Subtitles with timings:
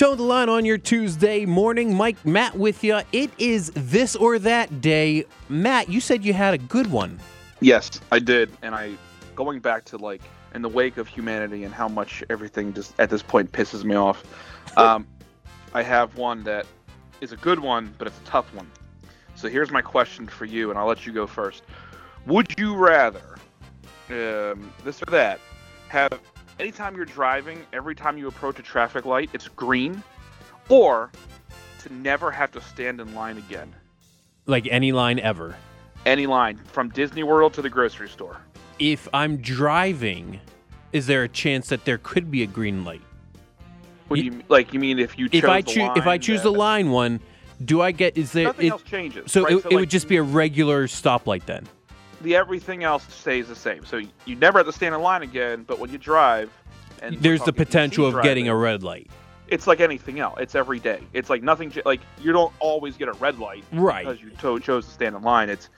[0.00, 1.94] Toe the line on your Tuesday morning.
[1.94, 3.00] Mike, Matt with you.
[3.12, 5.26] It is this or that day.
[5.50, 7.20] Matt, you said you had a good one.
[7.60, 8.94] Yes, I did, and I
[9.36, 10.22] going back to like
[10.54, 13.94] in the wake of humanity and how much everything just at this point pisses me
[13.94, 14.24] off.
[14.78, 15.06] Um,
[15.74, 16.64] I have one that
[17.20, 18.70] is a good one, but it's a tough one.
[19.34, 21.62] So here's my question for you, and I'll let you go first.
[22.24, 23.36] Would you rather
[24.08, 25.40] um, this or that
[25.88, 26.18] have
[26.60, 30.02] anytime you're driving, every time you approach a traffic light, it's green,
[30.68, 31.10] or
[31.80, 33.74] to never have to stand in line again?
[34.46, 35.56] Like any line ever.
[36.06, 38.38] Any line from Disney World to the grocery store.
[38.78, 40.40] If I'm driving,
[40.92, 43.02] is there a chance that there could be a green light?
[44.08, 44.72] What do you like?
[44.72, 47.20] You mean if you If I choose if I choose the line one,
[47.64, 49.30] do I get is there nothing it- else changes.
[49.30, 49.52] so right?
[49.52, 51.68] it, it like, would just be a regular stoplight then.
[52.20, 53.84] The everything else stays the same.
[53.84, 55.64] So you never have to stand in line again.
[55.66, 56.50] But when you drive,
[57.02, 59.10] and There's the potential of getting a red light.
[59.48, 60.38] It's like anything else.
[60.38, 61.00] It's every day.
[61.12, 61.72] It's like nothing.
[61.84, 64.04] Like you don't always get a red light Right.
[64.06, 65.48] because you to- chose to stand in line.
[65.48, 65.70] It's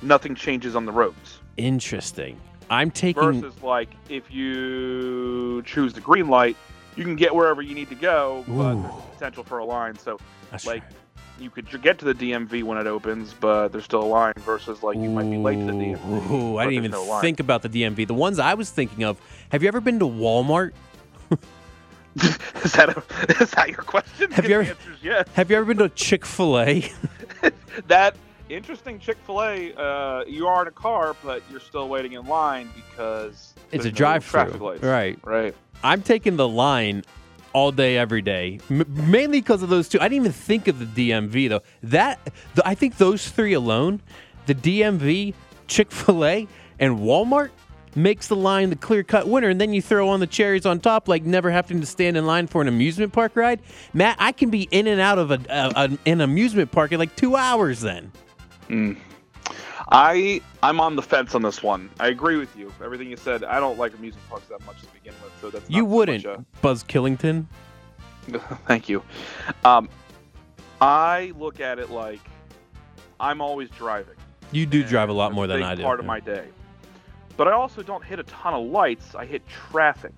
[0.00, 1.38] nothing changes on the roads.
[1.56, 2.40] Interesting.
[2.70, 6.56] I'm taking Versus like if you choose the green light,
[6.96, 8.82] you can get wherever you need to go, but Ooh.
[8.82, 9.96] there's potential for a line.
[9.98, 10.18] So
[10.50, 10.92] That's like right.
[11.42, 14.32] You could get to the DMV when it opens, but there's still a line.
[14.38, 16.30] Versus like you might be late to the DMV.
[16.30, 18.06] Ooh, I didn't even no think about the DMV.
[18.06, 19.18] The ones I was thinking of.
[19.50, 20.72] Have you ever been to Walmart?
[22.16, 24.30] is that a, is that your question?
[24.32, 25.26] Have you ever- yes.
[25.34, 26.90] Have you ever been to Chick Fil A?
[27.88, 28.16] that
[28.48, 29.72] interesting Chick Fil A.
[29.74, 33.88] Uh, you are in a car, but you're still waiting in line because It's a
[33.88, 34.82] no drive-through, traffic lights.
[34.82, 35.18] right?
[35.24, 35.54] Right.
[35.82, 37.02] I'm taking the line
[37.52, 39.98] all day, every day, M- mainly because of those two.
[40.00, 41.62] I didn't even think of the DMV though.
[41.82, 42.18] That
[42.64, 44.00] I think those three alone,
[44.46, 45.34] the DMV,
[45.66, 47.50] Chick Fil A, and Walmart
[47.94, 49.48] makes the line the clear cut winner.
[49.48, 52.26] And then you throw on the cherries on top, like never having to stand in
[52.26, 53.60] line for an amusement park ride.
[53.92, 56.98] Matt, I can be in and out of a, a, a an amusement park in
[56.98, 57.80] like two hours.
[57.80, 58.12] Then
[58.68, 58.96] mm.
[59.92, 61.90] I I'm on the fence on this one.
[62.00, 62.72] I agree with you.
[62.82, 63.44] Everything you said.
[63.44, 66.40] I don't like amusement parks that much to begin with, so that's you wouldn't, much
[66.62, 67.46] Buzz Killington.
[68.66, 69.02] thank you.
[69.64, 69.88] Um,
[70.80, 72.20] I look at it like
[73.20, 74.16] I'm always driving.
[74.50, 75.82] You do drive a lot more than I do.
[75.82, 76.46] Part of my day,
[77.36, 79.14] but I also don't hit a ton of lights.
[79.14, 80.14] I hit traffic.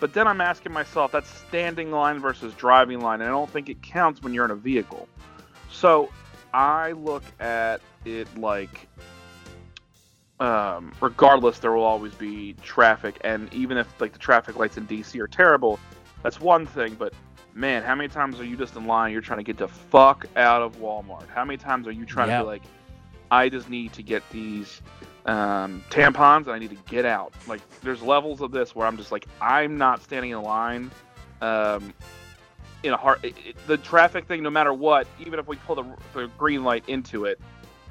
[0.00, 3.70] But then I'm asking myself, that's standing line versus driving line, and I don't think
[3.70, 5.08] it counts when you're in a vehicle.
[5.70, 6.10] So
[6.52, 8.86] I look at it like,
[10.40, 14.86] um, regardless, there will always be traffic, and even if like the traffic lights in
[14.86, 15.78] DC are terrible,
[16.22, 16.94] that's one thing.
[16.94, 17.12] But
[17.54, 19.12] man, how many times are you just in line?
[19.12, 21.28] You're trying to get the fuck out of Walmart.
[21.28, 22.38] How many times are you trying Yeah.
[22.38, 22.62] to be like,
[23.30, 24.82] I just need to get these
[25.26, 27.32] um, tampons and I need to get out.
[27.46, 30.90] Like, there's levels of this where I'm just like, I'm not standing in line.
[31.40, 31.94] Um,
[32.82, 35.76] in a hard, it, it- the traffic thing, no matter what, even if we pull
[35.76, 37.40] the, the green light into it,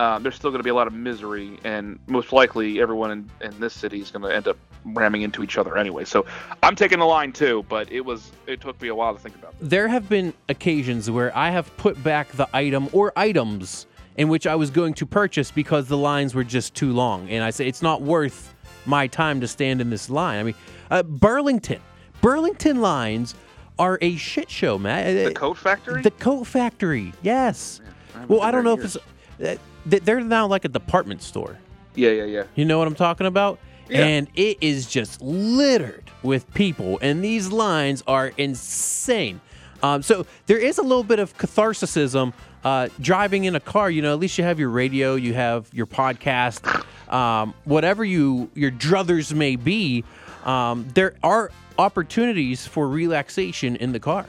[0.00, 3.30] um, there's still going to be a lot of misery, and most likely everyone in,
[3.42, 4.56] in this city is going to end up
[4.86, 6.06] ramming into each other anyway.
[6.06, 6.24] So
[6.62, 9.34] I'm taking the line too, but it was it took me a while to think
[9.34, 9.68] about this.
[9.68, 14.46] there have been occasions where I have put back the item or items in which
[14.46, 17.28] I was going to purchase because the lines were just too long.
[17.28, 18.54] And I say it's not worth
[18.86, 20.40] my time to stand in this line.
[20.40, 20.54] I mean,
[20.90, 21.80] uh, Burlington.
[22.22, 23.34] Burlington lines
[23.78, 25.14] are a shit show, man.
[25.26, 26.00] The coat factory.
[26.00, 27.82] The coat factory, yes.
[28.14, 28.96] haven't well, I don't know in if
[29.38, 29.60] it's.
[29.88, 31.58] Th- they're now like a department store.
[31.94, 32.44] yeah, yeah, yeah.
[32.54, 33.58] You know what I'm talking about?
[33.88, 34.04] Yeah.
[34.04, 39.40] And it is just littered with people, and these lines are insane.
[39.82, 42.32] Um, so there is a little bit of catharsism
[42.62, 43.90] uh, driving in a car.
[43.90, 48.50] You know, at least you have your radio, you have your podcast, um, whatever you
[48.54, 50.04] your druthers may be.
[50.44, 54.26] Um, there are opportunities for relaxation in the car.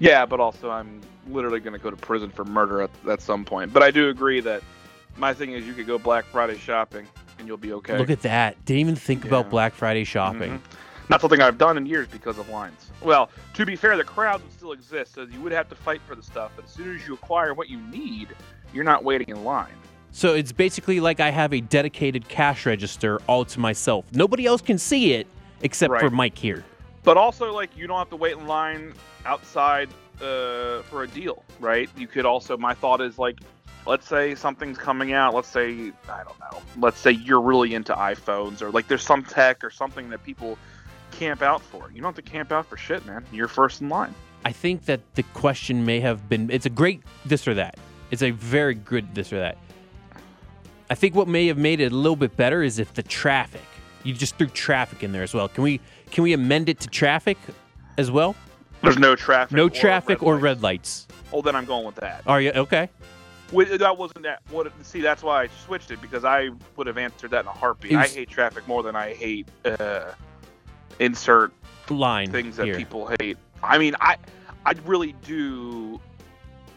[0.00, 3.44] Yeah, but also I'm literally going to go to prison for murder at, at some
[3.44, 3.72] point.
[3.72, 4.62] But I do agree that
[5.16, 7.06] my thing is you could go Black Friday shopping
[7.38, 7.96] and you'll be okay.
[7.96, 8.62] Look at that!
[8.64, 10.52] Didn't even think about Black Friday shopping.
[10.58, 10.60] Mhm.
[11.08, 12.90] Not something I've done in years because of lines.
[13.02, 16.00] Well, to be fair, the crowds would still exist, so you would have to fight
[16.06, 16.52] for the stuff.
[16.54, 18.28] But as soon as you acquire what you need,
[18.72, 19.72] you're not waiting in line.
[20.12, 24.04] So it's basically like I have a dedicated cash register all to myself.
[24.12, 25.26] Nobody else can see it
[25.62, 26.64] except for Mike here.
[27.02, 28.92] But also, like, you don't have to wait in line
[29.24, 29.88] outside
[30.20, 31.88] uh, for a deal, right?
[31.96, 32.56] You could also.
[32.56, 33.38] My thought is like,
[33.86, 35.34] let's say something's coming out.
[35.34, 36.62] Let's say I don't know.
[36.78, 40.58] Let's say you're really into iPhones, or like there's some tech or something that people
[41.10, 41.90] camp out for.
[41.90, 43.24] You don't have to camp out for shit, man.
[43.32, 44.14] You're first in line.
[44.44, 47.76] I think that the question may have been it's a great this or that.
[48.10, 49.58] It's a very good this or that.
[50.88, 53.62] I think what may have made it a little bit better is if the traffic.
[54.04, 55.48] You just threw traffic in there as well.
[55.48, 55.80] Can we
[56.10, 57.38] can we amend it to traffic
[57.98, 58.34] as well?
[58.82, 59.56] There's no traffic.
[59.56, 60.42] No or traffic or lights.
[60.42, 61.06] red lights.
[61.32, 62.22] Oh, then I'm going with that.
[62.26, 62.88] Are you okay?
[63.52, 64.40] Wi- That wasn't that.
[64.50, 64.72] What?
[64.84, 67.92] See, that's why I switched it because I would have answered that in a heartbeat.
[67.92, 70.12] It I hate traffic more than I hate uh,
[70.98, 71.52] insert
[71.90, 72.76] Line things that here.
[72.76, 73.36] people hate.
[73.62, 74.16] I mean, I
[74.64, 76.00] I really do.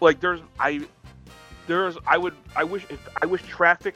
[0.00, 0.84] Like, there's I
[1.68, 3.94] there's I would I wish if I wish traffic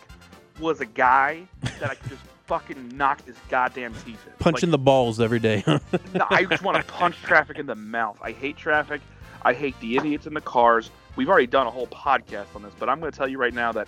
[0.61, 1.43] was a guy
[1.81, 4.33] that I could just fucking knock his goddamn teeth in.
[4.41, 5.63] Punching the balls every day.
[5.69, 8.19] Like, no, I just want to punch traffic in the mouth.
[8.21, 9.01] I hate traffic.
[9.43, 10.91] I hate the idiots in the cars.
[11.15, 13.55] We've already done a whole podcast on this, but I'm going to tell you right
[13.55, 13.87] now that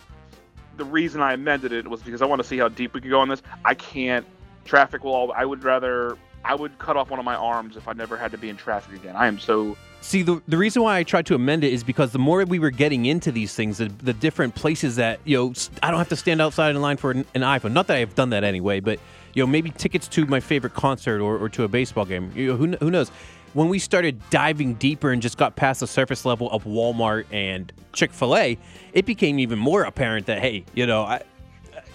[0.76, 3.10] the reason I amended it was because I want to see how deep we could
[3.10, 3.42] go on this.
[3.64, 4.24] I can't.
[4.64, 5.12] Traffic will.
[5.12, 6.16] All, I would rather.
[6.44, 8.56] I would cut off one of my arms if I never had to be in
[8.56, 9.14] traffic again.
[9.16, 9.76] I am so.
[10.00, 12.58] See, the, the reason why I tried to amend it is because the more we
[12.58, 15.52] were getting into these things, the, the different places that, you know,
[15.82, 17.72] I don't have to stand outside in line for an, an iPhone.
[17.72, 18.98] Not that I've done that anyway, but,
[19.34, 22.32] you know, maybe tickets to my favorite concert or, or to a baseball game.
[22.34, 23.10] You know, who, who knows?
[23.52, 27.72] When we started diving deeper and just got past the surface level of Walmart and
[27.92, 28.58] Chick fil A,
[28.94, 31.22] it became even more apparent that, hey, you know, I,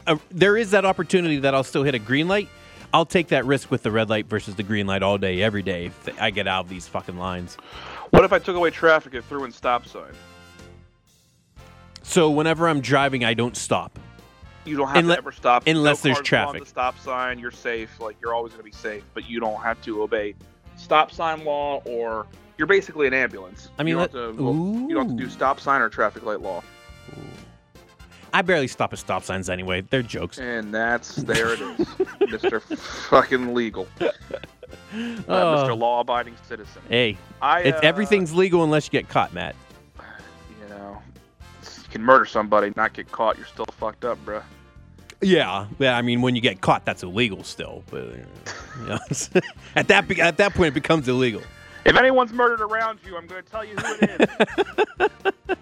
[0.06, 2.48] uh, there is that opportunity that I'll still hit a green light.
[2.94, 5.62] I'll take that risk with the red light versus the green light all day, every
[5.62, 7.56] day if I get out of these fucking lines.
[8.12, 10.14] What if I took away traffic and threw in stop sign?
[12.04, 14.00] So whenever I'm driving, I don't stop.
[14.64, 16.64] You don't have Unle- to ever stop unless No there's cars go on traffic.
[16.64, 18.00] The stop sign, you're safe.
[18.00, 20.36] Like you're always going to be safe, but you don't have to obey
[20.76, 23.70] stop sign law, or you're basically an ambulance.
[23.78, 24.54] I mean, you don't, let- have to, well,
[24.90, 26.64] you don't have to do stop sign or traffic light law,
[28.38, 29.82] I barely stop at stop signs anyway.
[29.82, 30.38] They're jokes.
[30.38, 31.88] and that's there it is,
[32.32, 34.10] Mister Fucking Legal, uh,
[35.28, 35.56] Oh.
[35.58, 36.84] Mister Law-abiding citizen.
[36.88, 39.56] Hey, I it's uh, everything's legal unless you get caught, Matt.
[40.62, 41.02] You know,
[41.64, 43.38] you can murder somebody, not get caught.
[43.38, 44.44] You're still fucked up, bruh.
[45.20, 45.98] Yeah, yeah.
[45.98, 47.84] I mean, when you get caught, that's illegal still.
[47.90, 49.00] But you know,
[49.76, 51.42] at that be- at that point, it becomes illegal.
[51.86, 54.30] If anyone's murdered around you, I'm going to tell you who it
[55.00, 55.57] is.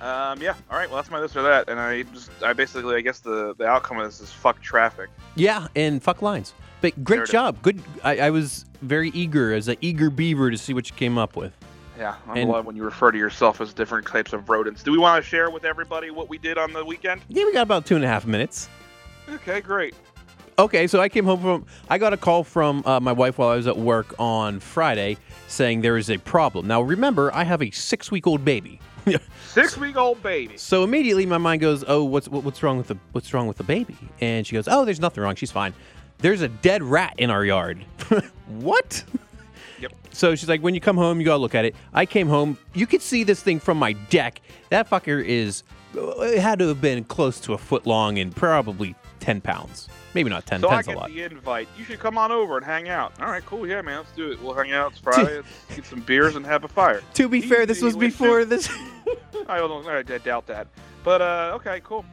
[0.00, 0.54] Um, yeah.
[0.70, 0.88] All right.
[0.88, 3.66] Well, that's my this or that, and I just, I basically, I guess the the
[3.66, 5.10] outcome of this is fuck traffic.
[5.34, 6.54] Yeah, and fuck lines.
[6.80, 7.30] But great it is.
[7.30, 7.60] job.
[7.62, 7.82] Good.
[8.04, 11.34] I, I was very eager as an eager beaver to see what you came up
[11.36, 11.52] with.
[11.98, 14.84] Yeah, And- glad when you refer to yourself as different types of rodents.
[14.84, 17.22] Do we want to share with everybody what we did on the weekend?
[17.26, 18.68] Yeah, we got about two and a half minutes.
[19.28, 19.94] Okay, great.
[20.58, 21.66] Okay, so I came home from.
[21.88, 25.16] I got a call from uh, my wife while I was at work on Friday
[25.46, 26.66] saying there is a problem.
[26.66, 28.80] Now, remember, I have a six week old baby.
[29.46, 30.58] Six week old baby.
[30.58, 33.56] so immediately my mind goes, "Oh, what's what, what's wrong with the what's wrong with
[33.56, 35.34] the baby?" And she goes, "Oh, there's nothing wrong.
[35.34, 35.72] She's fine.
[36.18, 37.82] There's a dead rat in our yard."
[38.48, 39.02] what?
[39.80, 39.92] Yep.
[40.10, 42.58] So she's like, "When you come home, you gotta look at it." I came home.
[42.74, 44.42] You could see this thing from my deck.
[44.68, 45.62] That fucker is.
[45.94, 49.88] It had to have been close to a foot long and probably ten pounds.
[50.14, 50.60] Maybe not ten.
[50.60, 51.08] So I Ten's a get lot.
[51.10, 51.68] the invite.
[51.76, 53.12] You should come on over and hang out.
[53.20, 53.66] All right, cool.
[53.66, 54.42] Yeah, man, let's do it.
[54.42, 54.92] We'll hang out.
[54.92, 55.36] It's Friday.
[55.36, 57.02] Let's get some beers and have a fire.
[57.14, 58.68] To be fair, this was before this.
[59.48, 59.86] I don't.
[59.86, 60.66] I doubt that.
[61.04, 62.04] But uh, okay, cool.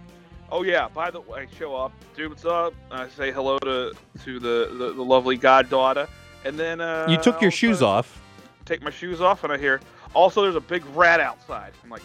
[0.52, 0.88] Oh yeah.
[0.88, 1.92] By the way, I show up.
[2.16, 2.74] Dude, what's up?
[2.92, 3.94] I say hello to
[4.24, 6.08] to the the, the lovely goddaughter,
[6.44, 8.22] and then uh, you took your of shoes off.
[8.66, 9.80] Take my shoes off, and I hear
[10.14, 11.74] also there's a big rat outside.
[11.84, 12.02] I'm like,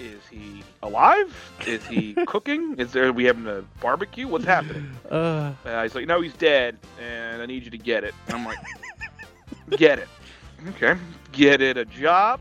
[0.00, 1.34] is he alive?
[1.66, 2.74] Is he cooking?
[2.78, 3.12] Is there?
[3.12, 4.26] We having a barbecue?
[4.26, 4.90] What's happening?
[5.10, 8.14] Uh, Uh, he's like, no, he's dead, and I need you to get it.
[8.26, 8.58] And I'm like,
[9.76, 10.08] get it.
[10.70, 10.96] Okay.
[11.32, 12.40] Get it a job.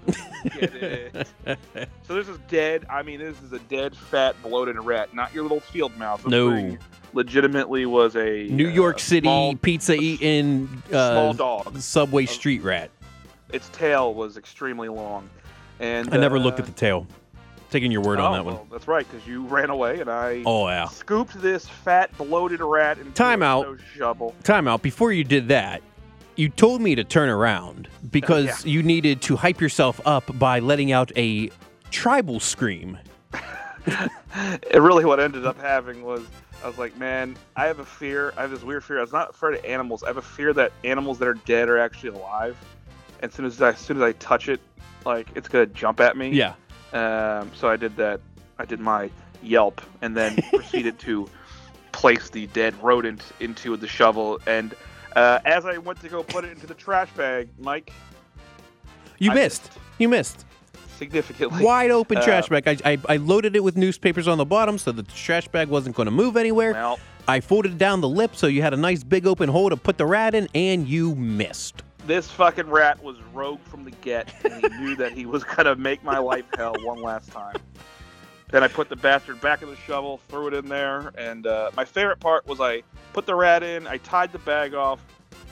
[0.59, 1.27] Get it.
[2.07, 2.85] so this is dead.
[2.89, 6.21] I mean, this is a dead, fat, bloated rat, not your little field mouse.
[6.23, 6.51] This No.
[6.51, 6.79] thing
[7.13, 11.77] legitimately was a New uh, York City small, pizza eating small uh, dog.
[11.79, 12.89] subway street rat.
[13.53, 15.29] Its tail was extremely long,
[15.79, 17.07] and I never uh, looked at the tail.
[17.71, 18.55] Taking your word oh, on that one.
[18.55, 20.87] well, that's right, because you ran away, and I Oh yeah.
[20.87, 23.79] scooped this fat, bloated rat into Time out.
[23.95, 24.33] shovel.
[24.43, 24.81] Time out.
[24.81, 25.83] Before you did that,
[26.35, 28.71] you told me to turn around because yeah.
[28.71, 31.51] you needed to hype yourself up by letting out a
[31.91, 32.97] tribal scream.
[33.85, 36.25] it really what ended up having was
[36.63, 38.33] I was like, man, I have a fear.
[38.35, 38.97] I have this weird fear.
[38.97, 40.03] I was not afraid of animals.
[40.03, 42.57] I have a fear that animals that are dead are actually alive.
[43.21, 44.59] And as soon as I, as soon as I touch it,
[45.05, 46.29] like it's gonna jump at me.
[46.29, 46.53] Yeah.
[46.93, 48.19] Um, so I did that.
[48.57, 49.09] I did my
[49.41, 51.29] Yelp and then proceeded to
[51.91, 54.39] place the dead rodent into the shovel.
[54.47, 54.75] And
[55.15, 57.91] uh, as I went to go put it into the trash bag, Mike
[59.17, 59.71] You I missed.
[59.97, 60.45] You missed.
[60.97, 61.63] significantly.
[61.63, 62.67] Wide open Uh, trash bag.
[62.67, 65.69] I, I, I loaded it with newspapers on the bottom so that the trash bag
[65.69, 66.73] wasn't going to move anywhere.
[66.73, 69.77] Well, I folded down the lip so you had a nice big open hole to
[69.77, 71.83] put the rat in, and you missed.
[72.09, 75.75] This fucking rat was rogue from the get, and he knew that he was gonna
[75.75, 77.55] make my life hell one last time.
[78.51, 81.69] Then I put the bastard back in the shovel, threw it in there, and uh,
[81.77, 82.81] my favorite part was I
[83.13, 85.05] put the rat in, I tied the bag off,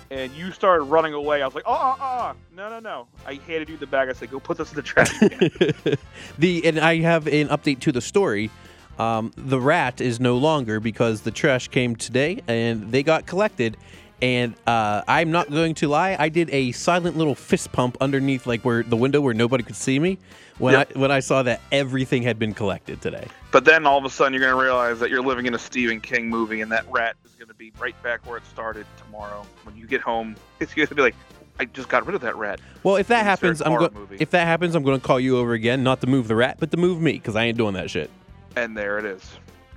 [0.09, 1.41] and you started running away.
[1.41, 3.07] I was like, oh, uh, uh, no, no, no.
[3.25, 4.09] I handed you the bag.
[4.09, 5.11] I said, go put this in the trash.
[5.19, 5.29] can."
[6.39, 8.49] the and I have an update to the story.
[8.97, 13.77] Um, the rat is no longer because the trash came today and they got collected.
[14.21, 18.47] And uh, I'm not going to lie, I did a silent little fist pump underneath,
[18.47, 20.17] like where the window where nobody could see me,
[20.57, 20.91] when Yep.
[20.95, 23.27] I when I saw that everything had been collected today.
[23.51, 25.59] but then all of a sudden, you're going to realize that you're living in a
[25.59, 28.87] Stephen King movie, and that rat is going to be right back where it started
[28.97, 29.45] tomorrow.
[29.63, 31.15] When you get home, it's going to be like,
[31.59, 32.59] I just got rid of that rat.
[32.81, 33.87] Well, if that happens, I'm.
[34.19, 36.57] If that happens, I'm going to call you over again, not to move the rat,
[36.59, 38.09] but to move me, because I ain't doing that shit.
[38.55, 39.21] And there it is.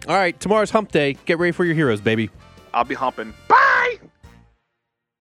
[0.09, 1.19] All right, tomorrow's Hump Day.
[1.27, 2.31] Get ready for your heroes, baby.
[2.73, 3.35] I'll be humping.